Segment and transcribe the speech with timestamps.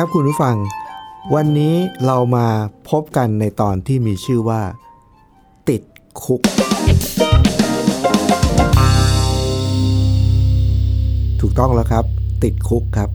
[0.00, 0.56] ครับคุณผู้ฟัง
[1.34, 1.74] วันนี้
[2.06, 2.46] เรามา
[2.90, 4.60] พบกันในตอนที่มีชื่อว่า
[5.70, 5.82] ติด
[6.22, 6.40] คุก
[11.40, 12.04] ถูกต้องแล้วครับ
[12.44, 13.10] ติดคุกครับ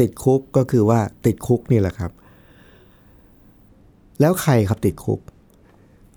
[0.00, 2.10] ติดคุกก็คือว่าติดคุกนี่แหละครับ
[4.20, 5.20] แล้วใครครับติดคุก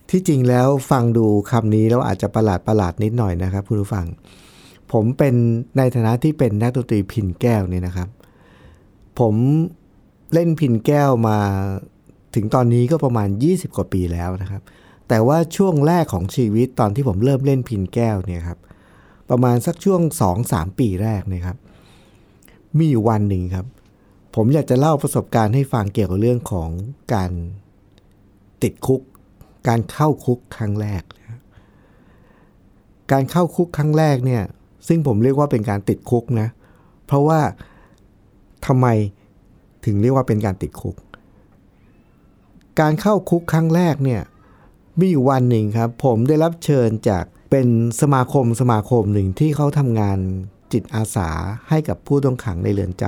[0.10, 4.06] ที่จริงแล้วฟังดูคำนี้แล้วอาจจะประหลาดประหลาดนิดหน่อยนะครับคุณผู้ฟัง
[4.92, 5.36] ผมเป็น
[5.78, 8.10] ในฐานะที่เป็นนักดนตรีพินแก้วเนี่ยนะครับ
[9.20, 9.36] ผม
[10.34, 11.38] เล่นพินแก้วมา
[12.36, 14.62] ถึงตอนนี้ก็ประมาณ 20 กว่าปีแล้วนะครับ
[15.08, 18.60] แต่ว่าช่วงแรกของชีวิตตอนที่ผมเริ่มเล่นพินแก้วเนี่ยครับ
[19.30, 20.02] ประมาณสักช่วง
[20.42, 21.58] 2-3 ปีแรกนะครับ
[22.78, 23.66] มีอยู่วันหนึ่งครับ
[24.36, 26.70] ผมอยากจะเล่าประสบการณ์ให้ฟังเกี่ยวกับเรื่องของ
[27.14, 27.32] การ
[28.64, 29.02] ติดคุก
[29.68, 31.40] การเข้าคุกครั้งแรกนะ
[33.12, 34.44] การเข้าคุกครั้งแรกเนี่ย
[34.88, 36.48] ซึ่งผมเรียกว่าเป็นการติดคุกนะ
[37.06, 37.40] เพราะว่า
[38.68, 38.88] ทำไม
[39.86, 40.96] ถึงเรียกว่าเป็นการติดคุก
[42.80, 44.22] การเข้าคุกครั้งแรกเนี่ย
[45.00, 47.68] มีอยู่วันหนึ่งครับ ผมได้รับเชิญจากเป็น
[48.02, 50.20] สมาคมสมาคมหนึ่งที่เขาทำงาน
[50.74, 51.30] จิตอาสา
[51.70, 53.04] ให้กับผู้ต้องขังในเรือนจ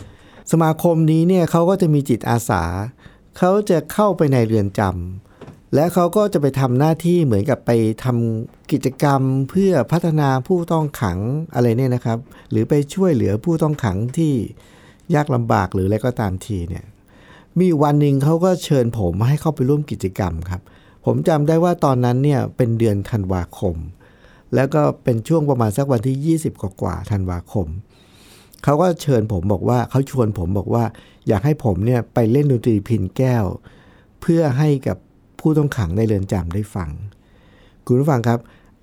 [0.00, 2.62] ำสมาคมนี้เนี่ยเขาก็จะมีจิตอาสา
[3.38, 7.70] เขาจะเข้าไปในเรือนจำและเขาก็จะไปทำหน้าที่เหมือนกับไป
[8.04, 11.18] ทำกิจกรรมเพื่อพัฒนาผู้ต้องขัง
[11.54, 12.18] อะไรเนี่ยนะครับ
[12.50, 14.34] หรือไปช่วยเหลือผู้ต้องขังที่
[15.14, 16.84] ยากลำบากหรืออะไรก็ตามทีเนี่ย
[17.58, 20.60] มีวันหนึ่งเขาก็เชิญผมให้เข้าไปร่วมกิจกรรมครับ
[21.04, 23.76] ผมจำได้ว่าตอนนั้นเนี่ยเป็นเดือนธันวาคม
[24.54, 27.66] แล้วก็เป็นช่วงประมาณสักวันที่ 20 กว่ากว่าธันวาคม
[28.64, 30.84] เขาก็เชิญผมบอกว่าเขาชวนผมบอกว่า
[31.28, 33.44] อยากให้ผมเนี่ยไปเล่นดนตรีพินแก้ว
[34.20, 34.96] เพื่อให้กับ
[35.40, 36.90] ผู้ต้องขังในเรือนจำได้ฟัง
[37.86, 38.38] คุณผู้ฟังครับ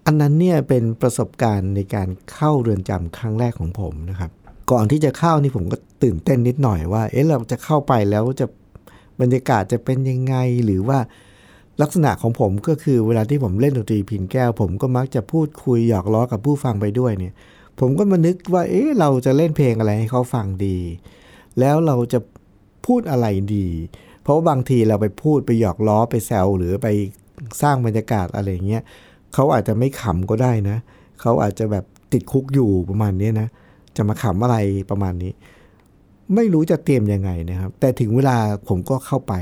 [0.06, 4.32] อันนั้นเนี่ยเป็นประสบการณ์ในการเข้าเรือนจำครั้งแรกของผมนะครับ
[4.72, 8.46] ก่อนที่จะเข้านี่ผมก็ตื่นเต้นนิดหน่อยว่า เอ๊ะเราจะเข้าไปแล้วจะ
[9.22, 11.00] บรรยากาศจะเป็นยังไงหรือว่า
[11.82, 17.34] ลักษณะของผมก็คือเวลาที่ผมเล่นดนตรีพินแก้ว ผมก็มักจะพูดคุยหยอกล้อกับผู้ฟังไปด้วยเนี่ย
[17.80, 20.78] ผมก็มานึกว่า เอ๊ะเราจะเล่นเพลงอะไรให้เขาฟังดี
[21.60, 22.20] แล้วเราจะ
[22.86, 23.68] พูดอะไรดี
[24.24, 26.88] เพราะว่าบางทีเราไปพูดไปหยอกล้อไปแซวหรือไป
[27.62, 28.84] สร้างบรรยากาศอะไรเงี้ย
[29.34, 30.78] เขาอาจจะไม่ขำก็ได้นะ
[31.22, 33.48] เขาอาจจะแบบติดคุกอยู่ประมาณนี้นะ
[33.98, 34.58] จะมาขำอะไร
[34.92, 35.32] ประมาณนี้
[36.36, 39.34] ไม่รู้จะเตรียมยังไงนะครับ แต่ถึงเวลาผมก็เข้าไป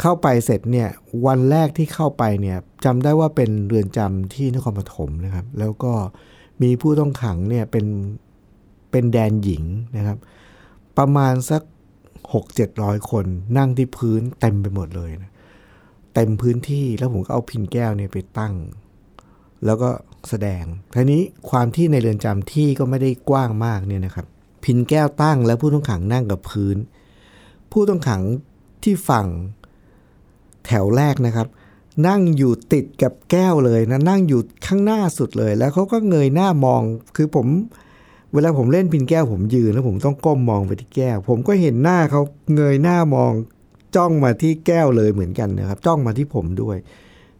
[0.00, 0.88] เข้าไปเสร็จเนี่ย
[1.26, 5.92] วันแรกที่เข้าไปเนี่ยจำได้ว่าเป็นเรือนจำที่นครปฐมนะครับ แล้วก็
[6.62, 7.86] มีผู้ต้องขังเนี่ยเป็น
[8.90, 9.64] เป็นแดนหญิง
[9.96, 10.18] นะครับ
[10.98, 11.62] ประมาณสัก
[12.32, 13.24] หกเจ็ดร้อยคน
[13.58, 15.32] นั่งที่พื้นเต็มไปหมดเลยนะ
[16.14, 18.54] เต็มพื้นที่แล้วผมก็เอาพินแก้วเนี่ยไปตั้ง
[19.64, 19.90] แล้วก็
[20.28, 20.64] แสดง
[20.94, 24.26] ทีนี้ความที่ในเรือนจำที่ก็ไม่ได้กว้างมากเนี่ยนะครับ
[24.64, 26.76] พินแก้วตั้งแล้วผู้ต้องขังนั่งกับพื้น
[27.72, 28.22] ผู้ต้องขัง
[28.82, 29.26] ที่ฝั่ง
[30.66, 31.46] แถวแรกนะครับ
[32.08, 36.82] นั่งอยู่ติดกับแก้วเลยนะนั่งอยู่ข้างหน้าสุดเลย แล้วเขาก็เงยหน้ามอง
[37.16, 37.46] คือผม
[38.32, 42.22] เวลาผมเล่นพินแก้วผมยืนแล้วผมต้องก้มมองไปที่แก้ว ผมก็เห็นหน้าเขา
[42.54, 43.32] เงยหน้ามอง
[43.96, 46.76] จ้องมาที่แก้วเลยเหมือนกันนะครับ จ้องมาที่ผมด้วย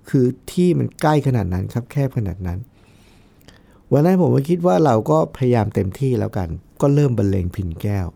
[0.08, 2.58] คือที่มันใกล้ขนาดนั้นครับ แคบขนาดนั้น
[3.92, 6.48] วันนั้นผมก็คิดว่าเราก็พยายามเต็มที่แล้วกัน
[6.80, 8.06] ก็เริ่มบรรเลงพินแก้ว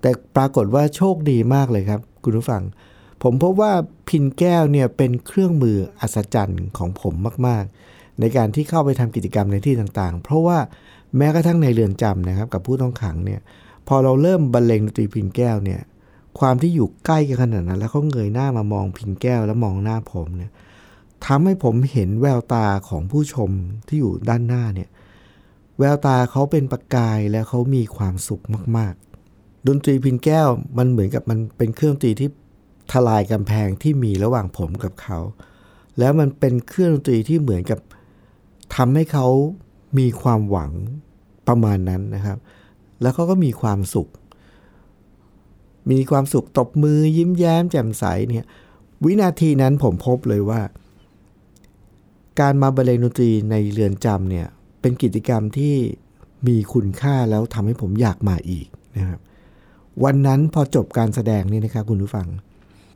[0.00, 2.62] แต่ปรากฏว่าโชคดีมากเลยครับ คุณผู้ฟัง
[3.22, 3.72] ผมพบว่า
[4.08, 7.14] พินแก้วเนี่ยเป็นเครื่องมืออัศจรรย์ของผม
[7.46, 10.58] มาก ๆ ในการที่เข้าไปทำกิจกรรมในที่ต่างๆ เพราะว่า
[11.16, 13.40] แม้กระทั่งในเรือนจำนะครับ กับผู้ต้องขังเนี่ย
[13.88, 15.80] พอเราเริ่มบรรเลงดนตรีพินแก้วเนี่ย
[16.38, 20.50] ความที่อยู่ใกล้กันขนาดนั้น แล้วเขาเงยหน้ามามองพินแก้วแล้วมองหน้าผมเนี่ย
[21.26, 23.50] ทำให้ผมเห็นแววตาของผู้ชม
[23.86, 24.88] ที่อยู่ด้านหน้าเนี่ย
[25.78, 28.42] แววตาเขาเป็นประกายและเขามีความสุข
[28.76, 28.94] มาก
[29.30, 32.28] ๆ ดนตรีพินแก้วมันเหมือนกับมันเป็นเครื่องดนตรีที่
[32.92, 35.18] ทลายกำแพงที่มีระหว่างผมกับเขา
[35.98, 37.80] แล้วมันเป็นเครื่องดนตรีที่เหมือนกับ
[38.74, 39.26] ทำให้เขา
[39.98, 40.72] มีความหวัง
[41.48, 42.38] ประมาณนั้นนะครับ
[43.00, 44.08] แล้วเขาก็มีความสุข
[45.90, 48.46] มีความสุขตบมือยิ้มแย้มแจ่มใสเนี่ย
[49.04, 50.60] วินาทีนั้นผมพบเลยว่า
[52.40, 54.46] การมาบรรเลงดนตรีในเรือนจำเนี่ย
[54.86, 55.74] เป็นกิจกรรมที่
[56.48, 58.66] มีคุณค่าแล้วทำให้ผมอยากมาอีก
[58.96, 59.20] นะครับ
[60.04, 62.26] วันนั้นพอจบการแสดงนี่นะครับคุณผู้ฟัง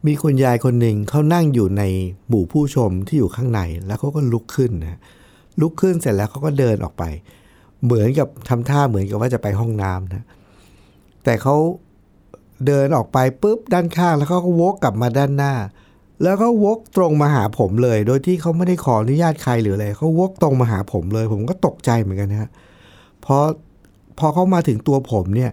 [0.07, 1.83] มีคุณยายคนหนึ่งเขานั่งอยู่ใน
[2.29, 5.01] หมู่ผู้ชมที่อยู่ข้างในแล้วเขาก็ลุกขึ้นนะ
[5.61, 7.05] ลุกขึ้นเสร็จแล้วเขาก็เดินออกไป
[7.85, 10.25] เหมือนกับทำท่าเหมือนกับว่าจะไปห้องน้ำนะ
[11.25, 11.55] แต่เขา
[12.67, 15.55] เดินออกไปปุ๊บด้านข้างแล้วเขาก็วกกลับมาด้านหน้า
[16.23, 22.51] แล้วก็วกตรงมาหาผมเลย โดยที่เขาไม่ได้ขออนุญาตใครหรืออะไรเขาวกตรงมาหาผมเลย ผมก็ตกใจเหมือนกันนะฮะ
[23.25, 23.37] พอ
[24.19, 25.53] พอเขามาถึงตัวผมเนี่ย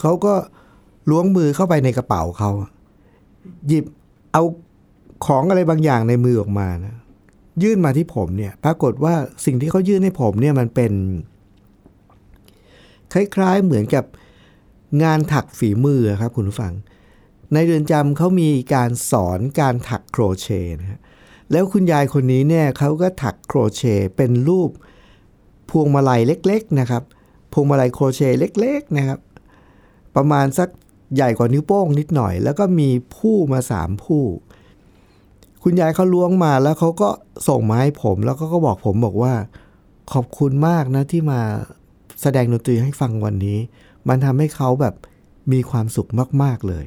[0.00, 0.34] เขาก็
[1.10, 2.50] ล้วงมือเข้าไปในกระเป๋าเขา
[3.68, 3.84] หยิบ
[4.32, 4.42] เอา
[5.26, 6.94] ของอะไรบางอย่างในมือออกมานะ
[7.62, 9.14] ยื่นมาที่ผมเนี่ย ปรากฏว่า
[9.44, 10.92] สิ่งที่เขายื่นให้ผมเนี่ยมันเป็น
[13.12, 14.04] คล้ายๆเหมือนกับ
[15.02, 16.72] งานถักฝีมือครับคุณผู้ฟัง
[17.52, 21.00] ในเรือนจำเขามีการสอนการถักโครเชต์นะฮะ
[21.52, 24.70] แล้วคุณยายคนนี้เนี่ยเขาก็ถักโครเชต์เป็นรูป
[25.70, 27.02] พวงมาลัยเล็ก ๆนะครับ
[27.52, 29.18] พวงมาลัยโครเชต์เล็ก ๆนะครับ
[30.16, 30.68] ประมาณสัก
[31.14, 34.24] ใหญ่กว่านิ้วโป้งนิดหน่อย แล้วก็มีผู้มาสามผู้
[35.62, 37.08] คุณยายเขาล้วงมาแล้วเขาก็
[37.48, 39.34] ส่งมาให้ผม แล้วก็ก็บอกผมบอกว่า
[40.12, 41.40] ขอบคุณมากนะที่มา
[42.22, 43.58] แสดงดนตรีให้ฟังวันนี้
[44.08, 44.94] มันทำให้เขาแบบ
[45.52, 46.10] มีความสุข
[46.42, 46.86] มาก ๆเลย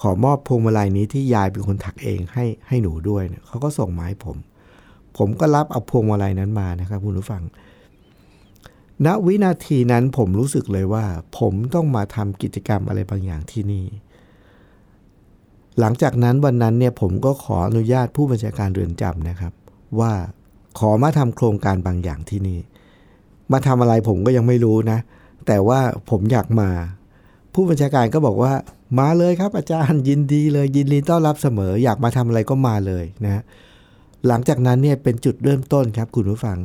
[0.00, 4.36] ขอมอบพวงมาลัยนี้ที่ยายเป็นคนถักเองให้ให้หนูด้วยเนี่ยเขาก็ส่งมาให้ผม
[5.16, 7.42] ผมก็รับเอาพวงมาลัยนั้นมานะครับคุณผู้ฟัง
[9.06, 11.04] ณวินาทีนั้นผมรู้สึกเลยว่า
[11.38, 13.86] ผมต้องมาทำกิจกรรมอะไรบางอย่างที่นี่
[15.80, 19.52] หลังจากนั้นวันนั้นเนี่ยผมก็ขออนุญาตผู้บัญชาการเรือนจำนะครับ
[20.00, 20.12] ว่า
[20.78, 22.58] ขอมาทำโครงการบางอย่างที่นี่
[23.52, 24.98] มาทำอะไรผมก็ยังไม่รู้นะ
[25.46, 25.80] แต่ว่า
[26.10, 26.68] ผมอยากมา
[27.60, 28.52] ผู้บัญชาการก็บอกว่า
[28.98, 33.42] มาเลยครับอาจารย์ยินดีเลยยินดีต้อนรับเสมอ อยากมาทำอะไรก็มาเลยนะ
[34.26, 36.58] หลังจากนั้นเนี่ยเป็นจุดเริ่มต้นครับคุณผู้ฟัง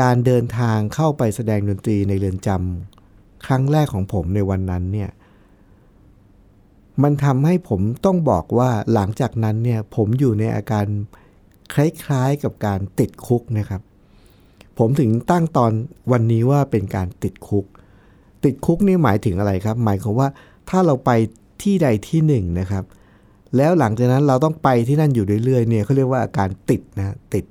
[0.00, 5.10] การเดินทางเข้าไปแสดงดนตรีในเรือนจำครั้งแรกของผมในวันนั้นเนี่ย
[7.02, 10.86] มันทำให้ผมต้องบอกว่าหลังจากนั้นเนี่ยผมอยู่ในอาการ
[11.74, 13.82] คล้ายๆกับการติดคุกนะครับ
[14.78, 15.72] ผมถึงตั้งตอน
[16.12, 17.66] วันนี้ว่าเป็นการติดคุก
[18.44, 20.28] ติดคุกนี่หมายถึงอะไรครับ หมายความว่า
[20.70, 21.10] ถ้าเราไป
[21.62, 22.84] ที่ใดที่หนึ่งนะครับ
[23.56, 27.44] แล้วหลังจากนั้นเราต้องไปที่นั่นอยู่เรื่อยๆเนี่ยเขาเรียกว่าอาการติดนะติด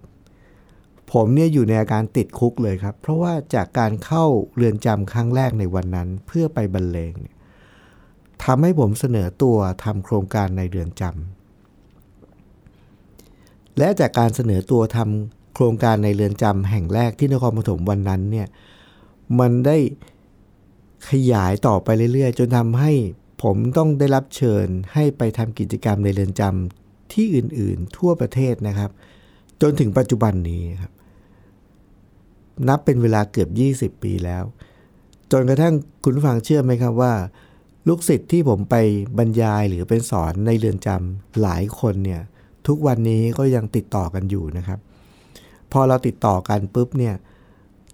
[1.11, 4.25] ผมเนี่ยอยู่ในอาการติดคุกเลยครับ เพราะว่าจากการเข้า
[4.55, 7.13] เรือนจำครั้งแรกในวันนั้นเพื่อไปบรรเลง
[8.43, 18.47] ทำให้ผมเสนอตัวทำโครงการในเรือนจำและจากการเสนอตัวทำโครงการในเรือนจำแห่งแรกที่นครปฐมวันนั้นเนี่ย
[19.39, 19.77] มันได้
[21.09, 22.91] ขยายต่อไปเรื่อยๆ จนทำให้
[23.43, 28.91] ผมต้องได้รับเชิญให้ไปทำกิจกรรมในเรือนจำที่อื่นๆ ทั่วประเทศนะครับ
[29.61, 30.91] จนถึงปัจจุบันนี้ครับ
[32.67, 33.49] นับเป็นเวลาเกือบ
[33.97, 34.43] 20 ปีแล้ว
[35.31, 35.73] จนกระทั่ง
[36.03, 37.13] คุณฟังเชื่อไหมครับว่า
[37.87, 38.75] ลูกศิษย์ที่ผมไป
[39.17, 42.21] บรรยายหรือเป็นสอนในเรือนจำหลายคนเนี่ย
[42.67, 44.79] ทุกวันนี้ก็ยังติดต่อกันอยู่นะครับ
[45.71, 47.15] พอเราติดต่อกันปุ๊บเนี่ย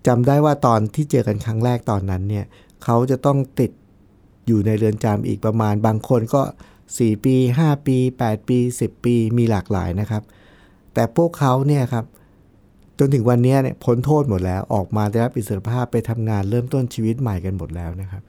[0.07, 2.45] จำได้ว่าตอนที่เจอกันครั้งแรกตอนนั้นเนี่ย
[2.83, 3.71] เขาจะต้องติด
[4.47, 6.41] อยู่ในเรือนจำอีกประมาณบางคนก็
[6.87, 10.23] 4 ปี 5 ปี 8 ปี 10 ปีมีหลากหลายนะครับ
[10.93, 12.05] แต่พวกเขาเนี่ยครับ
[12.99, 18.23] จนถึงวันนี้เนี่ยพ้นโทษหมดแล้วออกมาได้รับอิสรภาพไปทำงานเริ่มต้นชีวิตใหม่กันหมดแล้วนะครับ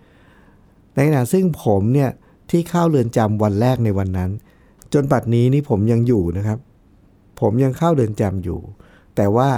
[0.95, 2.11] ในขณะซึ่งผมเนี่ย
[2.51, 4.31] ที่เข้าเรือนจำวันแรกในวันนั้น
[4.93, 6.59] จนปัดนี้นี่ผมยังอยู่นะครับ
[7.41, 8.61] ผมยังเข้าเรือนจำอยู่
[9.17, 9.49] แต่ว่า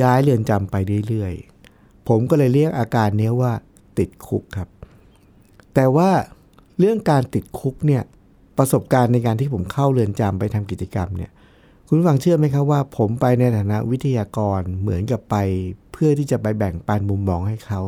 [0.00, 0.74] ย้ายเรือนจำไป
[1.08, 1.57] เรื่อยๆ
[2.08, 3.52] ผมก็เลยเรียกอาการนี้ว่า
[3.98, 4.68] ติดคุกครับ
[5.74, 6.10] แต่ว่า
[6.78, 8.02] เรื่องการติดคุกเนี่ย
[8.58, 11.30] ประสบการณ์ในการที่ผมเข้าเรือนจำไปทำกิจกรรมเนี่ย
[11.86, 15.36] คุณฟังเชื่อไหมครับว่า ผมไปในฐานะวิทยากรเหมือนกับไป
[15.92, 17.80] เพื่อที่จะไปแบ่งปันมุมมองให้เขา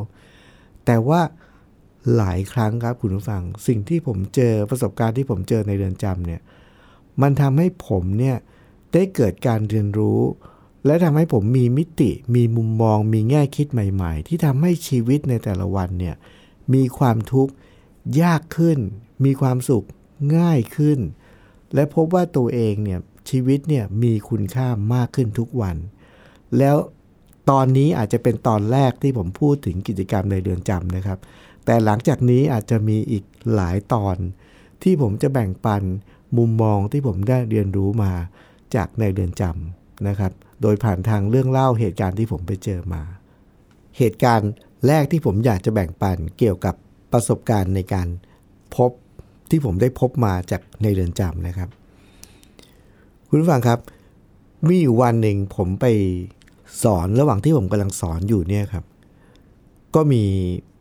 [0.86, 1.20] แต่ว่า
[2.16, 6.40] หลายครั้งครับคุณผู้ฟังสิ่งที่ผมเจอประสบการณ์ที่ผมเจอในเรือนจำเนี่ย
[7.22, 8.36] มันทำให้ผมเนี่ย
[8.92, 10.20] ได้เกิดการเรียนรู้
[10.86, 16.14] และทำให้ผมมีมิติ มีมุมมอง มีแง่คิดใหม่ ๆ ที่ทำให้ชีวิตในแต่ละวันเนี่ย
[16.74, 17.52] มีความทุกข์
[18.22, 18.78] ยากขึ้น
[19.24, 19.86] มีความสุข
[20.36, 20.98] ง่ายขึ้น
[21.74, 25.76] และพบว่าตัวเองเนี่ยชีวิตเนี่ยมีคุณค่ามากขึ้นทุกวัน
[26.58, 26.76] แล้ว
[27.50, 31.18] ตอนนี้อาจจะเป็นตอนแรกที่ผมพูดถึงกิจกรรมในเรือนจำนะครับ
[31.64, 34.16] แต่หลังจากนี้อาจจะมีอีกหลายตอน
[34.82, 35.82] ที่ผมจะแบ่งปัน
[36.36, 38.12] มุมมองที่ผมได้เรียนรู้มา
[38.74, 40.32] จากในเรือนจำนะครับ
[40.62, 43.02] โดยผ่านทางเรื่องเล่าเหตุการณ์ที่ผมไปเจอมา
[43.98, 44.50] เหตุการณ์
[44.86, 46.74] แรกที่ผมอยากจะแบ่งปันเกี่ยวกับ
[47.12, 48.08] ประสบการณ์ในการ
[48.76, 48.90] พบ
[49.50, 51.68] ที่ผมได้พบมาจากในเรือนจำนะครับ
[53.28, 53.78] คุณผู้ฟังครับ
[54.68, 55.86] มีอยู่วันหนึ่งผมไป
[56.82, 58.84] สอนระหว่างที่ผมกำลังสอนอยู่เนี่ยครับ
[59.94, 60.24] ก็มี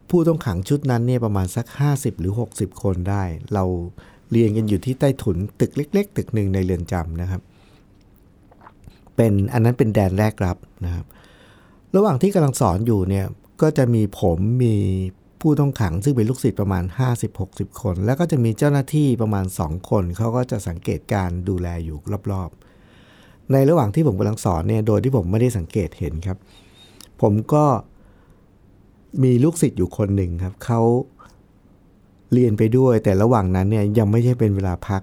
[0.10, 3.64] ผู้ต้องขังชุดนั้นเนี่ยประมาณสัก 50 หรือ 60 คนได้ เรา
[4.32, 7.42] เรียนกันอยู่ที่ใต้ถุนตึกเล็ก ๆ ตึกหนึ่งในเรือนจำนะครับ
[9.22, 11.06] เป็นอันนั้นเป็นแดนแรกรับนะครับ
[11.96, 13.26] ระหว่างที่กำลังสอนอยู่เนี่ย
[13.62, 14.76] ก็จะมีผมมี
[15.42, 16.84] ผู้ต้องขังซึ่งเป็นลูกศิษย์ประมาณ
[17.32, 21.98] 50-60 คน แล้วก็จะมีเจ้าหน้าที่ประมาณ 2 คน เขาก็จะสังเกตการดูแลอยู่
[22.32, 26.38] รอบๆ ในระหว่างที่ผมกำลังสอนเนี่ยโดยที่ผมไม่ได้สังเกตเห็นครับ
[27.22, 27.66] ผมก็
[29.24, 30.82] มีลูกศิษย์อยู่คนหนึ่งครับเขา
[32.34, 35.02] เรียนไปด้วย แต่ระหว่างนั้นเนี่ยยังไม่ใช่เป็นเวลาพัก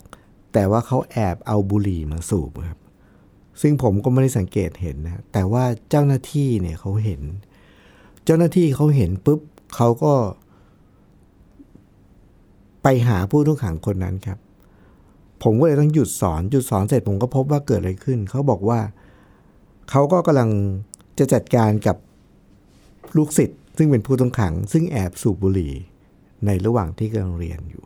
[0.52, 2.78] แต่ว่าเขาแอบเอาบุหรี่มาสูบครับ
[3.60, 7.20] ซึ่งผมก็ไม่ได้สังเกตเห็นนะแต่ว่าเจ้าหน้าที่เนี่ยเขาเห็น
[8.25, 9.40] เจ้าหน้าที่เขาเห็นปุ๊บ
[9.75, 10.14] เขาก็
[12.82, 14.38] ไปหาผู้ต้องขังคนนั้นครับ
[15.42, 18.80] ผมก็เลยต้องหยุดสอนหยุดสอนเสร็จผมก็พบว่าเกิดอะไรขึ้น เขาบอกว่า
[19.90, 20.50] เขาก็กำลัง
[21.18, 21.96] จะจัดการกับ
[23.16, 25.72] ลูกศิษย์ซึ่งเป็นผู้ต้องขัง ซึ่งแอบสูบบุหรี่
[26.46, 27.84] ในระหว่างที่กำลังเรียนอยู่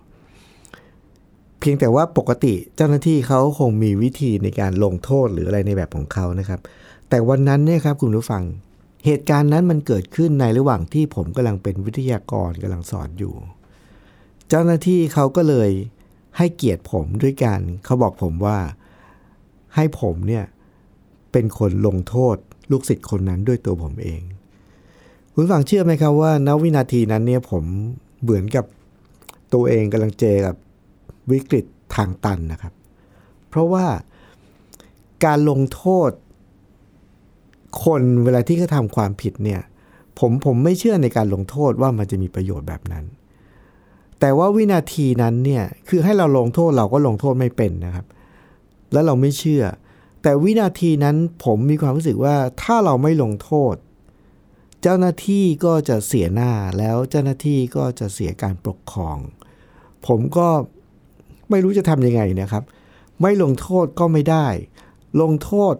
[1.61, 6.61] เพียงแต่ว่าปกติเจ้าหน้าที่เขาคงมีวิธีในการลงโทษหรืออะไรในแบบของเขานะครับ
[7.09, 8.43] แต่วันนั้นเนี่ยครับคุณผู้ฟัง
[9.07, 13.35] เหตุการณ์นั้นมันเกิดขึ้นในระหว่างที่ผมกำลังเป็นวิทยากรกำลังสอนอยู่
[14.49, 15.71] เจ้าหน้าที่เขาก็เลย
[16.37, 18.59] ให้เกียรติผมด้วยกันเขาบอกผมว่า
[19.77, 20.45] ให้ผมเนี่ย
[21.33, 22.37] เป็นคนลงโทษ
[22.71, 24.21] ลูกศิษย์คนนั้นด้วยตัวผมเอง
[25.33, 27.65] คุณฟังเชื่อไหมครับว่าณวินาทีนั้นเนี่ยผม
[28.23, 28.65] เหมือนกับ
[29.55, 30.57] ตัวเองกำลังเจอกับ
[31.31, 32.75] วิกฤตทางตันนะครับ
[33.49, 33.87] เพราะว่า
[35.25, 36.11] การลงโทษ
[37.85, 39.61] คนเวลาที่เขาทำความผิดเนี่ย
[40.19, 43.05] ผมผมไม่เชื่อในการลงโทษว่ามันจะมีประโยชน์แบบนั้น
[44.21, 48.07] แต่ว่าวินาทีนั้นเนี่ยคือให้เราลงโทษเราก็ลงโทษไม่เป็นนะครับ
[48.93, 49.65] แล้วเราไม่เชื่อ
[50.23, 53.75] แต่วินาทีนั้นผมมีความรู้สึกว่าถ้าเราไม่ลงโทษ
[54.83, 59.19] เจ้าหน้าที่ก็จะเสียหน้าแล้วเจ้าหน้าที่ก็จะเสียการปกครอง
[60.07, 60.49] ผมก็
[61.51, 62.63] ไม่รู้จะทำยังไงนะครับ
[63.23, 64.47] ไม่ลงโทษก็ไม่ได้
[65.23, 65.75] ลงโทษ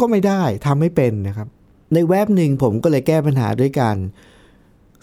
[0.00, 1.48] ก็ไม่ได้ทำไม่เป็นนะครับ
[1.94, 3.96] ในแวบหนึ่งผมก็เลยแก้ปัญหาด้วยการ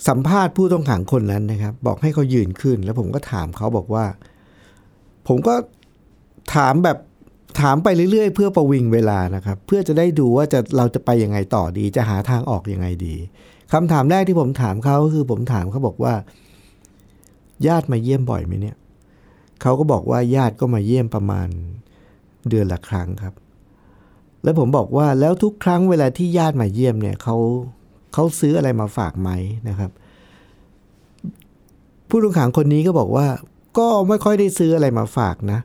[0.08, 4.06] สัมภาษณ์ผู้ต้องขังคนนั้นนะครับ บอกให้เขายืนขึ้น แล้วผมก็ถามเขาบอกว่า
[5.28, 5.56] ผมก็
[6.56, 6.98] ถามแบบ
[7.62, 13.16] ถามไปเรื่อยๆ เพื่อประวิงเวลานะครับ เพื่อจะได้ดูว่าจะเราจะไปยังไงต่อดี จะหาทางออกยังไงดี
[13.74, 16.14] คำถามแรกที่ผมถามเขาก็คือผมถามเขาบอกว่า
[17.68, 18.76] ญาติมาเยี่ยมบ่อยไหมเนี่ย
[19.62, 21.48] เขาก็บอกว่าญาติก็มาเยี่ยมประมาณ
[22.50, 23.34] เดือนละครั้งครับ
[24.44, 27.36] แล้วผมบอกว่าแล้วทุกครั้งเวลาที่ญาติมาเยี่ยมเนี่ยเขา
[28.14, 29.30] เขาซื้ออะไรมาฝากไหม
[29.70, 29.92] นะครับ
[32.10, 33.28] ผู้ต้องขังคนนี้ก็บอกว่า
[33.78, 35.60] ก็ไม่ค่อยได้ซื้ออะไรมาฝากนะ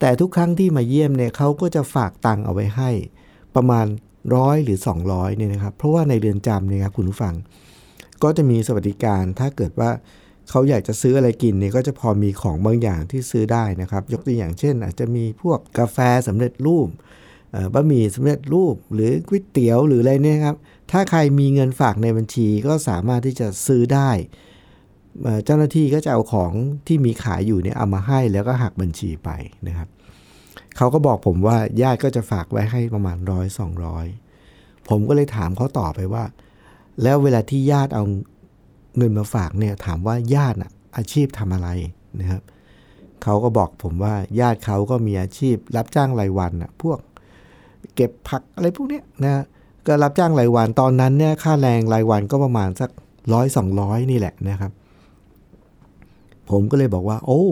[0.00, 2.90] แต่ทุกครั้งที่มาเยี่ยมเนี่ยเขาก็จะฝากตังค์เอาไว้ให้
[3.54, 3.86] ประมาณ
[4.34, 7.34] ร้อยหรือ 200เนี่ยนะครับ เพราะว่าในเรือนจำเนี่ยครับคุณผู้ฟัง
[8.22, 9.90] ก็จะมีสวัสดิการถ้าเกิดว่า
[10.50, 16.88] เขาอยากจะซื้ออะไรกินเนี่ยก็จะพอมีของบางอย่างที่ซื้อได้นะครับ ยกตัวอย่างเช่น อาจจะมีพวกกาแฟสำเร็จรูป
[17.74, 20.56] บะหมี่สำเร็จรูปหรือก๋วยเตี๋ยวหรืออะไรเนี่ยครับ
[20.90, 24.10] ถ้าใครมีเงินฝากในบัญชีก็สามารถที่จะซื้อได้
[25.44, 26.52] เจ้าหน้าที่ก็จะเอาของ
[26.86, 29.30] ที่มีขายอยู่เนี่ยเอามาให้แล้วก็หักบัญชีไป
[29.66, 29.88] นะครับ
[30.76, 34.06] เขาก็บอกผมว่าญาติก็จะฝากไว้ให้ประมาณร้อยสองร้อย
[34.88, 36.24] ผมก็เลยถามเขาต่อไปว่า
[37.02, 38.04] แล้วเวลาที่ญาติเอา
[38.96, 40.56] เงินมาฝากเนี่ยถามว่าญาติ
[40.96, 41.68] อาชีพทำอะไร
[42.20, 42.42] นะครับ
[43.22, 46.98] เขาก็บอกผมว่าญาติเขาก็มีอาชีพ รับจ้างรายวันอะพวก
[47.94, 49.44] เก็บผักอะไรพวกนี้นะ
[49.86, 52.90] ก็รับจ้างรายวันตอนนั้นเนี่ยค่าแรงรายวันก็ประมาณสัก
[53.32, 54.72] ร้อยสองร้อยนี่แหละนะครับ
[56.50, 57.44] ผมก็เลยบอกว่า โอ้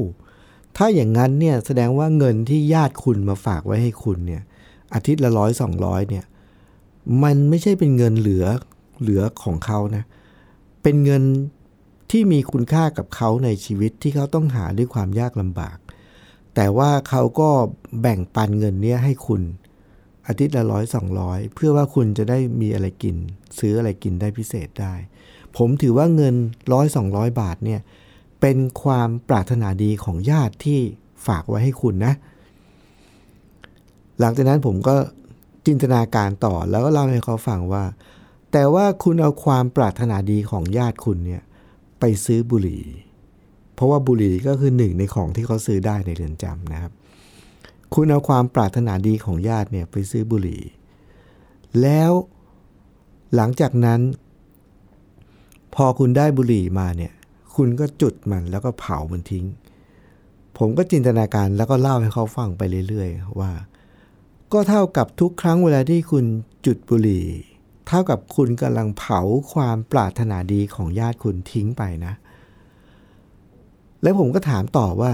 [0.77, 4.43] ถ้าอย่างนั้นเนี่ยแสดงว่าเงินที่ญาติคุณมาฝากไว้ให้คุณเนี่ย
[4.95, 6.25] อาทิตย์ละร้อยสองร้อยเนี่ย
[7.23, 8.47] มันไม่ใช่เป็นเงินเหลือ
[9.03, 10.05] เหลือของเขานะ
[10.83, 11.25] เป็นเงิน
[12.11, 15.79] ที่มีคุณค่ากับเขาในชีวิตที่เขาต้องหาด้วยความยากลำบาก
[16.55, 17.51] แต่ว่าเขาก็
[18.01, 19.43] แบ่งปันเงินเนี้ยให้คุณ
[20.27, 23.17] อาทิตย์ละร้อยสองร้อยเพื่อว่าคุณจะได้มีอะไรกิน
[23.59, 24.95] ซื้ออะไรกินได้พิเศษได้
[25.57, 26.35] ผมถือว่าเงิน
[26.73, 27.81] ร้อยสองร้อยบาทเนี่ย
[28.41, 30.81] เป็นความปรารถนาดีของญาติที่
[31.27, 32.15] ฝากไว้ให้คุณนะ
[34.21, 34.95] หลังจากนั้นผมก็
[35.67, 37.85] จินตนาการต่อแล้วก็เล่าให้เขาฟังว่า
[38.53, 41.43] แต่ว่าคุณเอาความปรารถนาดีของญาติคุณเนี่ย
[42.01, 42.85] ไปซื้อบุหรี่
[43.75, 46.93] เพราะว่าบุหรี่ก็คือหนึ่งในของที่เขาซื้อได้ในเรือนจำนะครับ
[47.95, 50.63] คุณเอาความปรารถนาดีของญาติเนี่ยไปซื้อบุหรี่
[51.81, 52.13] แล้ว
[53.35, 54.01] หลังจากนั้น
[55.75, 57.13] พอคุณได้บุหรี่มาเนี่ย
[57.57, 59.45] คุณก็จุดมันแล้วก็เผามันทิ้ง
[60.59, 63.53] ผมก็จินตนาการแล้วก็เล่าให้เขาฟังไปเรื่อย ๆ ว่า
[64.53, 66.25] ก็เท่ากับทุกครั้งเวลาที่คุณ
[66.67, 67.25] จุดบุหรี่
[67.89, 69.21] เท่ากับคุณกำลังเผา
[69.53, 72.15] ความปรารถนาดีของญาติคุณทิ้งไปนะ
[74.03, 75.13] แล้วผมก็ถามต่อว่า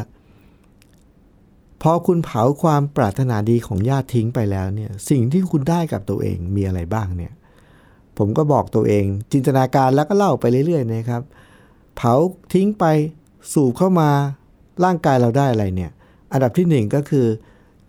[1.83, 7.33] พอคุณเผาความปรารถนาดีของญาติทิ้งไปแล้วเนี่ย สิ่งที่คุณได้กับตัวเองมีอะไรบ้างเนี่ย
[8.19, 11.23] ผมก็บอกตัวเอง จินตนาการแล้วก็เล่าไปเรื่อยๆนะครับ
[11.97, 12.15] เผา
[12.55, 12.85] ทิ้งไป
[13.53, 14.11] สูบเข้ามา
[14.85, 15.91] ร่างกายเราได้อะไรเนี่ย
[16.33, 17.27] อันดับที่หนึ่งก็คือ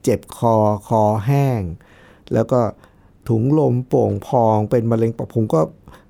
[0.03, 0.55] เจ็บคอ
[0.87, 1.61] คอแห้ง
[2.33, 2.59] แล้วก็
[3.29, 5.61] ถุงลมโป่งพอง เป็นมะเร็งปอดผมก็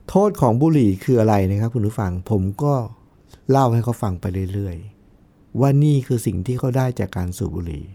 [0.09, 2.73] โทษของบุหรี่คืออะไรนะครับ คุณผู้ฟังผมก็
[3.49, 7.85] เล่าให้เขาฟังไปเรื่อยๆ ว่านี่คือสิ่งที่เขาได้จากการสูบบุหรี่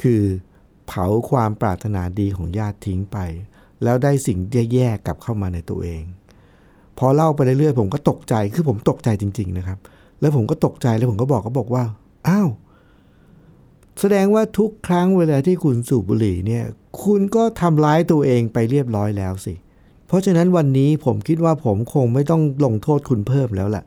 [0.00, 0.22] คือ
[0.86, 3.18] เผาความปรารถนาดีของญาติทิ้งไป
[3.82, 4.38] แล้วได้สิ่ง
[4.72, 6.02] แย่ๆกลับเข้ามาในตัวเอง
[6.98, 9.78] พอเล่าไปเรื่อยๆผมก็ตกใจคือผมตกใจจริง ๆนะครับ
[10.20, 11.84] แล้วผมก็ตกใจแล้วผมก็บอกก็บอกว่า
[12.28, 12.48] อ้าว
[14.00, 16.64] แสดงว่าทุกครั้งเวลาที่คุณสูบบุหรี่เนี่ย
[17.04, 19.54] คุณก็ทำร้ายตัวเองไปเรียบร้อยแล้วสิ
[20.06, 23.84] เพราะฉะนั้นวันนี้ผมคิดว่าผมคงไม่ต้องลงโทษคุณเพิ่มแล้วล่ะ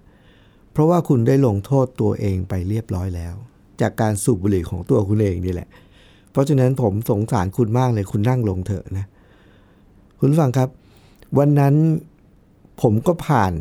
[0.71, 3.35] เพราะว่าคุณได้ลงโทษตัวเองไปเรียบร้อยแล้ว
[3.81, 5.67] จากการสูบบุหรี่ของตัวคุณเองนี่แหละ
[6.31, 9.05] เพราะฉะนั้นผมสงสารคุณมากเลยคุณนั่งลงเถอะนะ
[10.19, 10.69] คุณฟังครับ
[11.37, 11.75] วันนั้น
[12.81, 13.53] ผมก็ผ่าน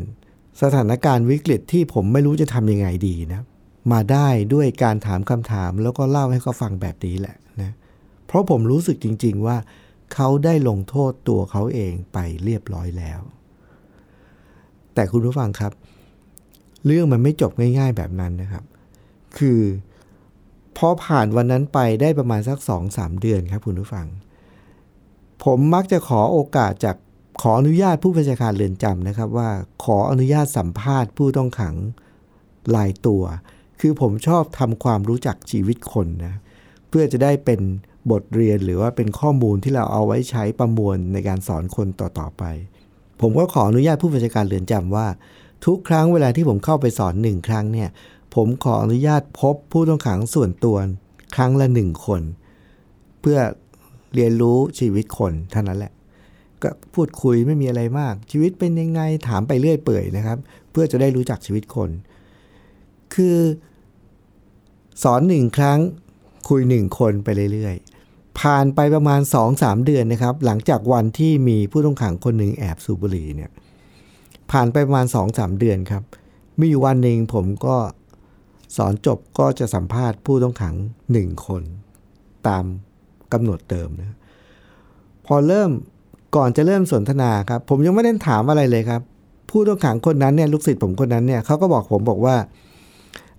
[0.61, 3.41] สถานการณ์วิกฤตที่ผมไม่รู้จะทำยังไงดีนะ
[3.91, 7.71] มาได้ด้วยการถามคำถามแล้วก็เล่าให้เขาฟังแบบนี้แหละนะ
[8.25, 9.57] เพราะผมรู้สึกจริง ๆ ว่า
[10.13, 13.21] เขาได้ลงโทษตัวเขาเองไปเรียบร้อยแล้ว
[14.93, 15.71] แต่คุณผู้ฟังครับ
[16.85, 18.63] เรื่องมันไม่จบง่าย ๆ แบบนั้นนะครับ
[19.37, 19.59] คือ
[20.77, 24.07] พอผ่านวันนั้นไปได้ประมาณสักสองสามเดือนครับคุณผู้ฟัง
[25.43, 26.95] ผมมักจะขอโอกาสจาก
[27.41, 29.49] ขออนุญาตผู้บัญชาการเรือนจำนะครับว่า
[29.83, 31.75] ขออนุญาตสัมภาษณ์ผู้ต้องขัง
[32.75, 33.23] ลายตัว
[33.85, 36.35] คือผมชอบทำความรู้จักชีวิตคนนะ
[36.89, 37.61] เพื่อจะได้เป็น
[38.11, 42.43] บทเรียนหรือว่าเป็นข้อมูลที่เราเอาไว้ใช้ประมวลในการสอนคนต่อๆไป
[43.21, 45.07] ผมก็ขออนุญาตผู้บัญชาการเรือนจำว่า
[45.65, 47.89] ทุกครั้งเวลาที่ผมเข้าไปสอนหนึ่งครั้งเนี่ย
[48.35, 50.77] ผมขออนุญาตพบผู้ต้องขังส่วนตัว
[51.35, 52.21] ครั้งละหนึ่งคน
[53.21, 53.39] เพื่อ
[54.15, 55.93] เรียนรู้ชีวิตคนเท่านั้นแหละ
[56.63, 60.37] ก็พูดคุยไม่มีอะไรมาก ชีวิตเป็นยังไงถามไปเรื่อยเปื่อยนะครับ
[60.71, 61.91] เพื่อจะได้รู้จักชีวิตคน
[63.15, 63.37] คือ
[65.03, 65.79] สอนหนึ่งครั้ง
[66.49, 69.21] คุยหนึ่งคนไปเรื่อยๆ ผ่านไปประมาณ
[69.53, 73.51] 2-3 เดือนนะครับ หลังจากวันที่มีผู้ต้องขังคนหนึ่งแอบสูบบุหรี่เนี่ย
[74.51, 76.03] ผ่านไปประมาณ 2-3 เดือนครับ
[76.59, 77.75] มีอยู่วันหนึ่งผมก็
[78.77, 80.75] สอนจบก็จะสัมภาษณ์ผู้ต้องขัง
[81.11, 81.63] หนึ่งคน
[82.47, 82.63] ตาม
[83.33, 84.17] กำหนดเติมนะ
[85.25, 85.71] พอเริ่ม
[86.35, 89.01] ก่อนจะเริ่มสนทนาครับ ผมยังไม่ได้ถามอะไรเลยครับ
[89.49, 92.35] ผู้ต้องขังคนนั้นเนี่ยลูกศิษย์ผมคนนั้นเนี่ยเขาก็บอกผมบอกว่า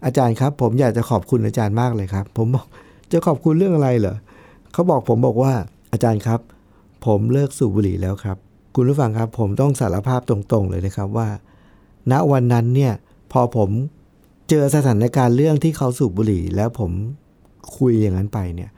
[0.04, 2.66] อาจารย์ครับ ผมอยากจะขอบคุณอาจารย์มากเลยครับ ผมบอก
[3.12, 4.16] จะขอบคุณเรื่องอะไรเหรอ
[4.72, 5.52] เขาบอกผมบอกว่า
[5.92, 6.40] อาจารย์ครับ
[7.06, 8.36] ผมเลิกสูบบุหรี่แล้วครับ
[8.74, 11.28] คุณผู้ฟังครับ ผมต้องสารภาพตรงๆ เลยนะครับว่า
[12.12, 12.92] ณวันนั้นเนี่ย
[13.32, 13.70] พอผม
[14.48, 16.90] เจอสถานการณ์เรื่องที่เขาสูบบุหรี่ แล้วผม
[17.76, 18.70] คุยอย่างนั้นไปเนี่ย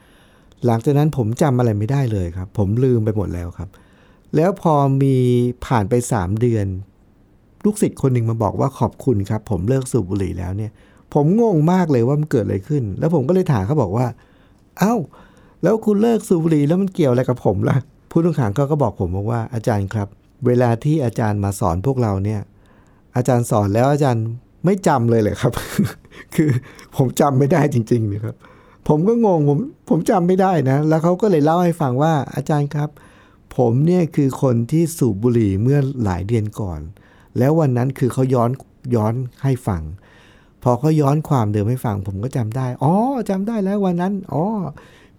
[0.67, 3.69] หลังจากนั้นผมจำอะไรไม่ได้เลยครับ ผมลืมไปหมดแล้วครับ
[4.37, 5.17] แล้วพอมี
[5.67, 6.67] ผ่านไปสามเดือน
[7.65, 10.73] ลูกศิษย์คนหนึ่งมาบอกว่าขอบคุณครับ ผมเลิกสูบบุหรี่แล้วเนี่ย
[11.15, 14.07] ผมงงมากเลยว่ามันเกิดอะไรขึ้น แล้วผมก็เลยถามเขาบอกว่า
[14.79, 14.95] เอา้า
[15.63, 17.77] แล้วคุณเลิกสูบบุหรี่แล้วมันเกี่ยวอะไรกับผมล่ะ
[18.11, 20.09] ผู้ต้องขังเขาก็บอกผมบอกว่าอาจารย์ครับ
[20.47, 22.41] เวลาที่อาจารย์มาสอนพวกเราเนี่ย
[23.17, 24.25] อาจารย์สอนแล้วอาจารย์
[24.65, 25.53] ไม่จำเลยเลยครับ
[26.35, 26.51] คือ
[26.97, 28.37] ผมจำไม่ได้จริงๆนะครับ
[28.89, 32.91] ผมก็งงผมผมจำไม่ได้นะ แล้วเขาก็เลยเล่าให้ฟังว่าอาจารย์ครับ
[33.57, 36.81] ผมเนี่ยคือคนที่สูบบุหรี่เมื่อหลายเดือนก่อน
[37.39, 38.51] แล้ววันนั้นคือเขาย้อน
[38.95, 39.83] ย้อนให้ฟัง
[40.69, 42.95] พอเขาย้อนความเดิมให้ฟัง ผมก็จำได้ อ๋อ
[43.31, 44.45] จำได้แล้ววันนั้น อ๋อ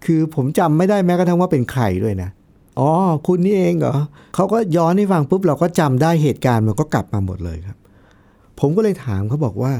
[0.05, 2.29] คือผมจำไม่ได้แม้กระทั่งว่าเป็นใครด้วยนะ
[2.79, 2.91] อ๋อ
[3.27, 3.95] คุณนี่เองเหรอ
[4.35, 7.77] เขาก็ย้อนให้ฟังปุ๊บเราก็จำได้เหตุการณ์มันก็กลับมาหมดเลยครับ
[8.59, 9.73] ผมก็เลยถามเขาบอกว่า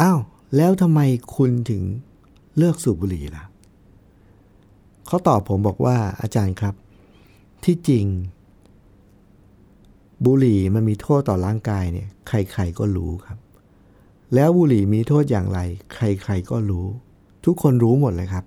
[0.00, 0.18] อ้าว
[0.56, 1.00] แล้วทำไม
[1.36, 1.82] คุณถึง
[2.58, 3.44] เลิกสูบบุหรี่ล่ะ
[5.06, 6.74] เขาตอบผมบอกว่าอาจารย์ครับ
[7.64, 8.06] ที่จริง
[10.24, 13.38] บุหรี่มันมีโทษต่อร่างกายเนี่ย ใครๆก็รู้ครับ
[14.34, 15.58] แล้วบุหรี่มีโทษอย่างไร
[15.94, 16.86] ใครๆก็รู้
[17.44, 18.44] ทุกคนรู้หมดเลยครับ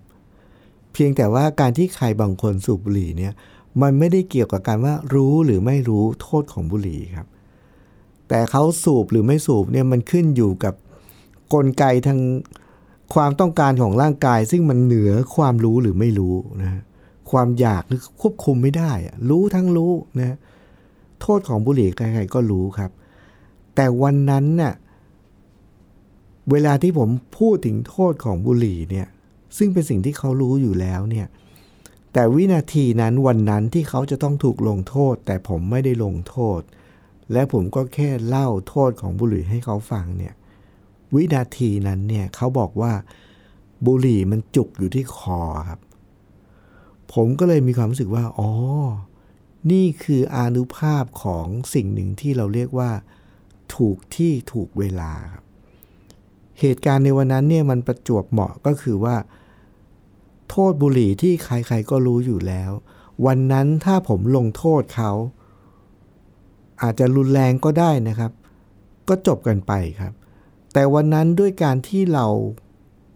[0.94, 3.34] เพียงแต่ว่าการที่ใครบางคนสูบบุหรี่เนี่ย
[3.82, 7.28] มันไม่ได้เกี่ยวกับการว่ารู้หรือไม่รู้โทษของบุหรี่ครับ
[8.30, 10.74] แต่เขาสูบหรือไม่สูบเนี่ยมันขึ้นอยู่กับ
[11.54, 12.20] กลไกทาง
[13.14, 16.82] ความต้องการของร่างกาย ซึ่งมันเหนือความรู้หรือไม่รู้นะ
[17.32, 20.38] ความอยากหรือควบคุมไม่ได้อะรู้ทั้งรู้นะ
[21.22, 22.92] โทษของบุหรี่ใครๆก็รู้ครับ
[23.76, 24.74] แต่วันนั้นน่ะ
[26.52, 29.08] เวลาที่ผมพูดถึงโทษของบุหรี่เนี่ย
[29.58, 31.28] ซึ่งเป็นสิ่งที่เขารู้อยู่แล้วเนี่ย
[32.14, 36.62] แต่วินาทีนั้นวันนั้นที่เขาจะต้องถูกลงโทษ แต่ผมไม่ได้ลงโทษ
[37.32, 40.34] และผมก็แค่เล่าโทษของบุหรี่ให้เขาฟังเนี่ย
[41.14, 42.94] วินาทีนั้นเนี่ยเขาบอกว่า
[43.86, 45.80] บุหรี่มันจุกอยู่ที่คอครับ
[47.14, 48.50] ผมก็เลยมีความรู้สึกว่า อ๋อ
[49.72, 52.92] นี่คืออนุภาพของสิ่งหนึ่งที่เราเรียกว่า
[53.76, 55.44] ถูกที่ถูกเวลาครับ
[56.60, 59.16] เหตุการณ์ในวันนั้นเนี่ยมันประจวบเหมาะก็คือว่า
[60.50, 62.72] โทษบุหรี่ที่ใครๆก็รู้อยู่แล้ว
[63.26, 65.12] วันนั้นถ้าผมลงโทษเขา
[66.82, 68.32] อาจจะรุนแรงก็ได้นะครับ
[69.10, 70.14] ก็จบกันไปครับ
[70.74, 72.28] แต่วันนั้นด้วยการที่เรา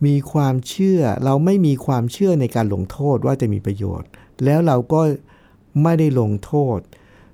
[0.06, 4.10] มีความเชื่อ เราไม่มีความเชื่อในการลงโทษว่าจะมีประโยชน์
[4.46, 5.02] แล้วเราก็
[5.84, 6.80] ไม่ได้ลงโทษ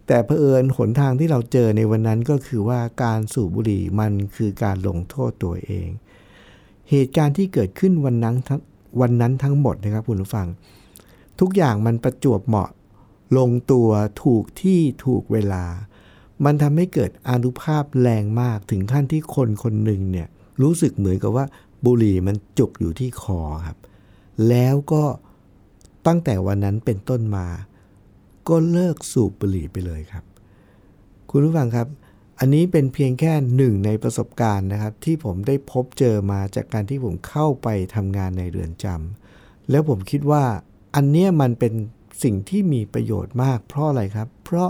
[0.08, 5.88] แต่เผอิญหนทางที่เราเจอในวันนั้นก็คือว่าการสูบบุหรี่มันคือการลงโทษตัวเอง
[6.90, 8.62] เหตุการณ์ที่เกิดขึ้นวันนั้นทั้ง
[9.02, 10.48] วันนั้นทั้งหมดนะครับคุณผู้ฟัง
[11.40, 12.70] ทุกอย่างมันประจวบเหมาะ
[13.38, 13.90] ลงตัว
[14.24, 15.66] ถูกที่ถูกเวลา
[16.46, 20.28] มันทำให้เกิดอนุภาพแรงมากถึงขั้นที่คนคนหนึ่งเนี่ย
[20.62, 21.46] รู้สึกเหมือนกับว่า
[21.86, 23.78] บุหรี่มันจุกอยู่ที่คอครับ
[24.50, 25.04] แล้วก็
[26.08, 27.48] ตั้งแต่วันนั้นเป็นต้นมา
[28.48, 30.24] ก็เลิกสูบบุหรี่ไปเลยครับ
[31.30, 31.88] คุณผู้ฟังครับ
[32.40, 40.44] อันนี้เป็นเพียงแค่หนึ่งในประสบการณ์นะครับ ที่ผมได้พบเจอมาจากการที่ผมเข้าไปทำงานในเรือนจำแล้วผมคิดว่า
[40.96, 41.74] อันเนี้ยมันเป็น
[42.24, 44.70] สิ่งที่มีประโยชน์มาก เพราะอะไรครับ เพราะ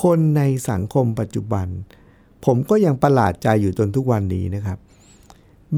[0.00, 1.66] คนในสังคมปัจจุบัน
[2.44, 4.78] ผมก็ยังประหลาดใจอยู่จนทุกวันนี้นะครับ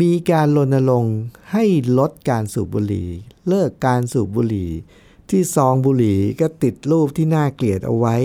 [0.00, 1.16] มีการรณรงค์
[1.52, 1.64] ให้
[1.98, 3.08] ลดการสูบบุหรี่
[3.48, 4.70] เลิกการสูบบุหรี่
[5.28, 8.16] ที่ซองบุหรี่ก็ติดรูปที่น่าเกลียดเอาไว้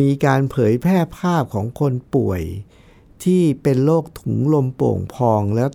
[0.00, 2.42] มีการเผยแพร่ภาพของคนป่วย
[3.24, 5.68] ที่เป็นโรคถุงลมโป่งพองแล้ว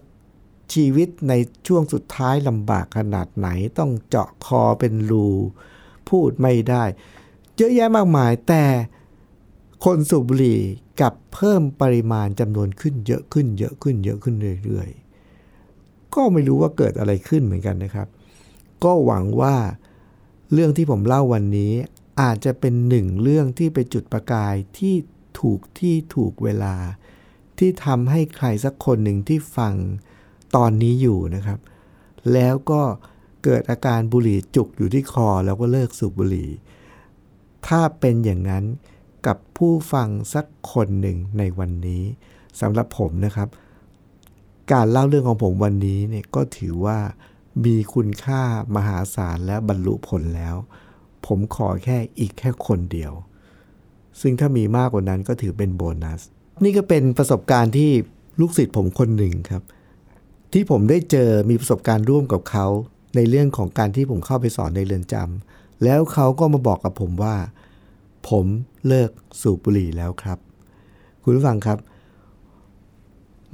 [0.73, 1.33] ชีวิตใน
[1.67, 3.47] ช่วงสุดท้ายลำบากขนาดไหน
[3.79, 5.27] ต้องเจาะคอเป็นรู
[6.10, 6.83] พูดไม่ได้
[7.55, 8.63] เยอะแยะมากมายแต่
[9.86, 10.60] คนสูบบุหรี่
[11.01, 18.07] กับเพิ่มปริมาณจำนวนขึ้นเยอะขึ้นเยอะขึ้นเยอะขึ้นเรื่อยๆ ก็ไม่รู้ว่าเกิดอะไรขึ้นเหมือนกันนะครับ
[18.83, 19.55] ก็หวังว่า
[20.53, 21.73] เรื่องที่ผมเล่าวันนี้
[22.21, 24.95] อาจจะเป็นหนึ่งเรื่องที่ไปจุดประกายที่
[25.39, 26.75] ถูกที่ถูกเวลา
[27.57, 29.73] ที่ทำให้ใครสักคนหนึ่งที่ฟัง
[30.55, 31.60] ตอนนี้อยู่นะครับ
[32.33, 32.81] แล้วก็
[33.43, 36.49] เกิดอาการบุหรี่จุกอยู่ที่คอแล้วก็เลิกสูบบุหรี่
[37.67, 38.63] ถ้าเป็นอย่างนั้น
[39.27, 42.03] กับผู้ฟังสักคนหนึ่งในวันนี้
[42.62, 43.47] สำหรับผมนะครับ
[44.71, 46.99] การเล่าเรื่องของผมวันนี้เนี่ยก็ถือว่า
[47.65, 48.41] มีคุณค่า
[48.76, 50.56] มหาศาลและบรรลุผลแล้ว
[51.26, 53.13] ผมขอแค่อีกแค่คนเดียว
[54.22, 56.22] ซึ่งถ้ามีมากกว่านั้นก็ถือเป็นโบนัส
[56.63, 57.91] นี่ก็เป็นประสบการณ์ที่
[58.39, 59.63] ลูกศิษย์ผมคนหนึ่งครับ
[60.54, 62.67] ที่ผมได้เจอมีประสบการณ์ร่วมกับเขา
[63.15, 67.36] ในเรื่องของการที่ผมเข้าไปสอนในเรือนจำแล้วเขาก็มาบอกกับผมว่า
[68.30, 68.46] ผม
[68.88, 69.10] เลิก
[69.41, 70.38] สูบบุหรี่แล้วครับ
[71.24, 71.78] คุณผู้ฟังครับ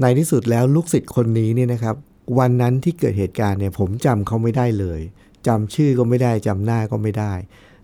[0.02, 1.96] ในที่สุดแล้วลูกศิษย์คนนี้เนี่ยนะครับ
[2.38, 5.02] วันนั้นที่เกิดเหตุการณ์เนี่ยผมจำเขาไม่ได้เลย
[5.48, 7.34] จำชื่อก็ไม่ได้จำหน้าก็ไม่ได้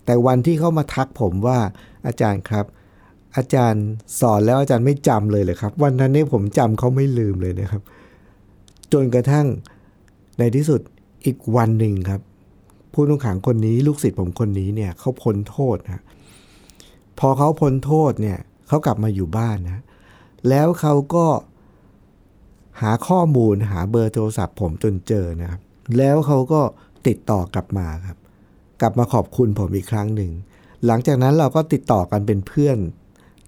[0.06, 1.60] แต่วันที่เขามาทักผมว่า
[2.08, 2.66] อาจารย์ครับ
[3.38, 3.84] อาจารย์
[4.20, 7.82] สอนแล้วอาจารย์ไม่จำเลยเลยครับ วันนั้นเนี่ยผมจำเขาไม่ลืมเลยนะครับ
[8.94, 9.48] จนกระทั่ง
[10.40, 10.82] ในที่สุด
[11.26, 12.22] อีกวันหนึ่งครับ
[12.94, 16.02] ผู้ต้องขังคนนี้ลูกศิษย์ผมคนนี้เนี่ยเขาพ้นโทษนะ
[17.20, 19.82] พอเขาพ้นโทษเนี่ยเขากลับมาอยู่บ้านนะ
[20.50, 21.26] แล้วเขาก็
[22.82, 25.62] หาข้อมูลหาเบอร์โทรศัพท์ผมจนเจอนะครับ
[25.98, 26.62] แล้วเขาก็
[27.08, 28.18] ติดต่อกลับมาครับ
[28.82, 30.32] กลับมาขอบคุณผมอีกครั้งหนึ่ง
[30.86, 32.78] หลังจากนั้นเราก็ติดต่อกันเป็นเพื่อน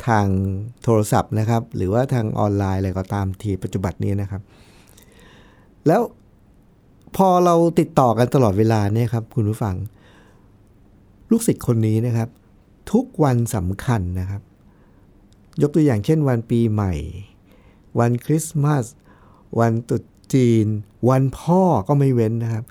[0.08, 0.26] ทาง
[0.84, 4.42] โทรศัพท์นะครับ หรือว่าทางออนไลน์อะไรก็ตามทีปัจจุบันนี้นะครับ
[5.88, 6.02] แล้ว
[7.16, 9.76] พอเราติดต่อกันตลอดเวลาเนี่ยครับ คุณผู้ฟัง
[11.32, 12.30] ลูกศิษย์คนนี้นะครับ
[12.92, 14.42] ทุกวันสำคัญนะครับ
[15.62, 16.94] ยกตัวอย่างเช่นวันปีใหม่
[18.00, 18.86] วันคริสต์มาส
[19.60, 20.66] วันตรุษจีน
[21.10, 22.64] วันพ่อก็ไม่เว้นนะครับ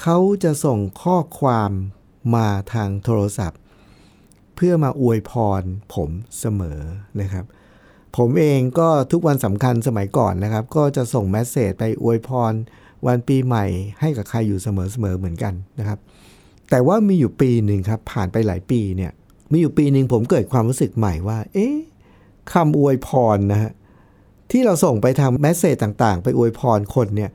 [0.00, 1.70] เขาจะส่งข้อความ
[2.34, 3.60] มาทางโทรศัพท์
[4.56, 5.62] เพื่อมาอวยพร
[5.94, 6.80] ผมเสมอ
[7.20, 7.44] นะครับ
[8.16, 12.52] ผมเองก็ทุกวันสำคัญสมัยก่อนนะครับ ก็จะส่งแมสเซจไปอวยพร
[13.06, 13.64] วันปีใหม่
[14.00, 14.68] ให้กับใครอยู่เส
[15.02, 15.98] มอๆเหมือนกันนะครับ
[16.70, 19.12] แต่ว่ามีอยู่ปีหนึ่งครับ ผ่านไปหลายปีเนี่ย
[19.52, 21.76] มีอยู่ปีหนึ่งผมเกิดความรู้สึกใหม่ว่า เอ๊ะ
[22.52, 23.72] คำอวยพรนะฮะ
[24.50, 27.30] ที่เราส่งไปทางแมสเซจต่างๆ ไปอวยพรคนเนี่ย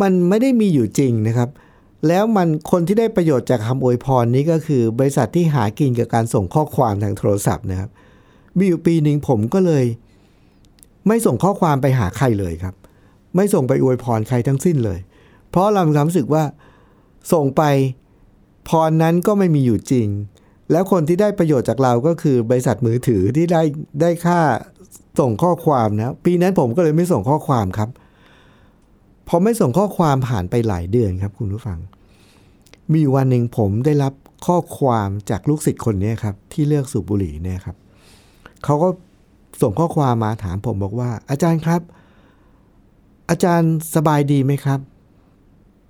[0.00, 1.50] มันไม่ได้มีอยู่จริงนะครับ
[2.08, 7.90] แล้วมันคนที่ได้ประโยชน์จากคำอวยพรนี้ก็คือบริษัทที่หากินกับการส่งข้อความทางโทรศัพท์นะครับ
[8.56, 9.84] มีอยู่ปีหนึ่งผมก็เลย
[11.06, 12.74] ไม่ส่งข้อความไปหาใครเลยครับ
[13.36, 14.98] ไม่ส่งไปอวยพรใครทั้งสิ้นเลย
[15.50, 16.44] เพราะเราความรู้สึกว่า
[17.32, 17.62] ส่งไป
[18.68, 20.08] พรนั้นก็ไม่มีอยู่จริง
[20.70, 23.62] แล้วคนที่ได้ประโยชน์จากเราก็คือบริษัทมือถือที่ได้
[24.00, 24.40] ได้ค่า
[25.18, 27.90] ส่งข้อความนะปีนั้นผมก็เลยไม่ส่งข้อความครับ
[29.28, 31.78] พอไม่ส่งข้อความผ่านไปหลายเดือนครับ คุณผู้ฟัง
[32.94, 34.12] มีวันหนึ่งผมได้รับ
[34.46, 37.76] ข้อความจากลูกศิษย์คนนี้ครับ ที่เลือกสูบบุหรี่เนี่ยครับ
[38.64, 38.88] เขาก็
[39.62, 41.80] ส่งข้อความมาถามผมบอกว่า อาจารย์ครับ
[43.30, 44.80] อาจารย์สบายดีไหมครับ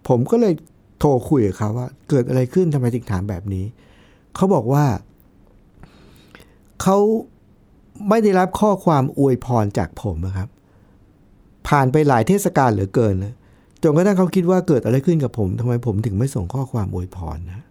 [0.09, 0.55] ผมก็เลย
[0.99, 3.65] โทรคุยกับเขาว่า เกิดอะไรขึ้นทำไมถึงถามแบบนี้
[4.37, 4.85] เขาบอกว่า
[6.83, 6.99] เขา
[8.09, 10.49] ไม่ได้รับข้อความอวยพรจากผมนะครับ
[11.69, 13.35] ผ่านไปหลายเทศกาลเหลือเกินนะ
[13.83, 17.65] จนกระทั่งเขาคิดว่าเกิดอะไรขึ้นกับผมทำไมผมถึงไม่ส่งข้อความอวยพรนะ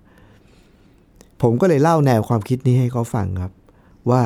[1.41, 3.51] ผมก็เลยเล่าแนวความคิดนี้ให้เขาฟังครับ
[4.11, 4.23] ว่า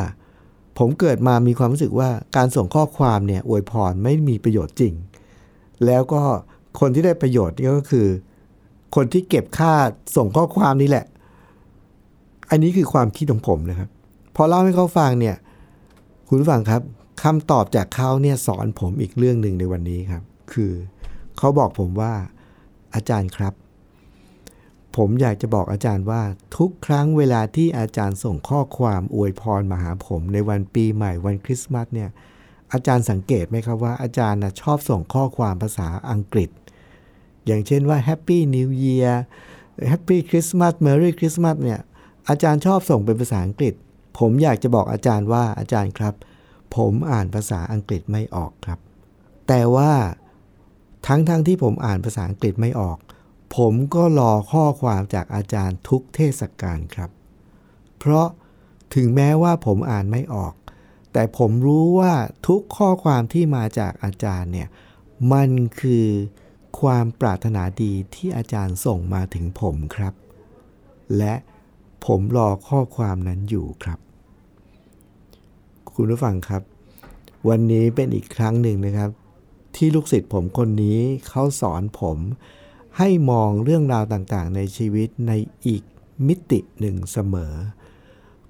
[0.80, 4.94] ผมเกิดมามีความรู้สึกว่าการส่งข้อความเนี่ยอวยพรไม่มีประโยชน์จริง
[5.86, 6.22] แล้วก็
[6.80, 8.08] คนที่ได้ประโยชน์นี่ก็คือ
[8.96, 9.74] คนที่เก็บค่า
[10.16, 11.06] ส่งข้อความนี่แหละ
[12.50, 13.89] อันนี้คือความคิดของผมนะครับ
[14.36, 15.36] พอเล่าให้เขาฟังเนี่ย
[16.28, 16.82] คุณผู้ฟังครับ
[17.24, 20.72] คำตอบจากเขาเนี่ยสอนผมอีกเรื่องหนึ่งในวันนี้ครับ คือ
[21.38, 22.14] เขาบอกผมว่า
[22.96, 23.54] อาจารย์ครับ
[24.98, 26.22] ผมอยากจะบอกอาจารย์ว่า
[26.58, 32.10] ทุกครั้งเวลาที่อาจารย์ส่งข้อความอวยพรมาหาผม ในวันปีใหม่วันคริสต์มาสเนี่ย
[32.74, 36.50] อาจารย์สังเกตไหมครับว่าอาจารย์นะชอบส่งข้อความภาษาอังกฤษ
[37.46, 39.14] อย่างเช่นว่า Happy New Year
[39.92, 41.80] Happy Christmas Merry Christmas เนี่ย
[42.30, 43.74] อาจารย์ชอบส่งเป็นภาษาอังกฤษ
[44.17, 46.15] ผมอยากจะบอกอาจารย์ว่าอาจารย์ครับ
[46.76, 48.80] ผมอ่านภาษาอังกฤษไม่ออกครับ
[49.47, 49.93] แต่ว่า
[51.08, 52.97] ทั้งๆทที่ผมอ่านภาษาอังกฤษไม่ออก
[53.58, 57.10] ผมก็รอข้อความจากอาจารย์ทุกเทศกาลครับ
[57.99, 58.28] เพราะ
[58.95, 60.54] ถึงแม้ว่าผมอ่านไม่ออก
[61.13, 62.13] แต่ผมรู้ว่า
[62.47, 64.69] ทุกข้อความที่มาจากอาจารย์เนี่ย
[65.34, 65.49] มัน
[65.80, 66.08] คือ
[66.80, 70.13] ความปรารถนาดีที่อาจารย์ส่งมาถึงผมครับ
[71.17, 71.36] และ
[72.06, 73.99] ผมรอข้อความนั้นอยู่ครับ
[75.97, 76.62] คุณผู้ฟังครับ
[77.49, 79.10] วันนี้เป็นอีกครั้งหนึ่งนะครับ
[79.75, 82.17] ที่ลูกศิษย์ผมคนนี้เขาสอนผม
[82.97, 85.32] ให้มองเรื่องราวต่างๆ ในชีวิตใน
[85.65, 85.84] อีก
[86.27, 87.53] มิติหนึ่งเสมอ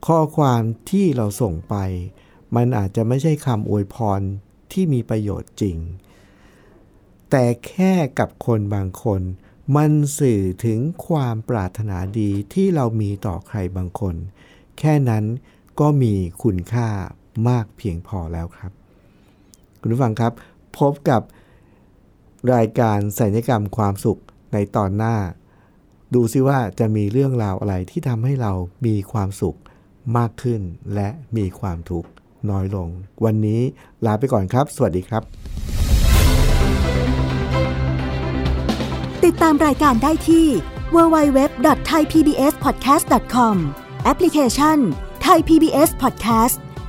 [0.06, 1.76] ข้อความที่เราส่งไป
[2.56, 4.22] มันอาจจะไม่ใช่คำอวยพร
[4.72, 5.78] ที่มีประโยชน์จริง
[7.30, 9.22] แต่แค่กับคนบางคน
[9.76, 14.16] มันสื่อถึงความปรารถนาดีที่เรามีต่อใครบางคน
[14.80, 15.24] แค่นั้น
[15.80, 16.90] ก็มีคุณค่า
[17.50, 18.72] มากเพียงพอแล้วครับ
[19.82, 20.32] คุณผู้ฟังครับ
[20.80, 21.22] พบกับ
[22.54, 24.20] รายการสัญญกรรมความสุข
[24.54, 25.16] ในตอนหน้า
[26.14, 28.52] ดูซิว่าจะมีเรื่องราวอะไรที่ทำให้เรา
[28.86, 29.58] มีความสุข
[30.18, 30.62] มากขึ้น
[30.96, 32.10] และมีความทุกข์
[32.50, 32.88] น้อยลง
[33.26, 33.62] วันนี้
[34.06, 35.24] ลาไปก่อนครับ สวัสดีครับ
[39.26, 40.46] ติดตามรายการได้ที่
[40.96, 43.56] www.thaipbspodcast.com
[44.04, 44.78] แอปพลิเคชัน
[45.26, 46.58] Thai PBS Podcast